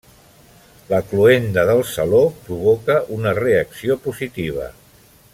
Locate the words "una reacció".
3.19-3.99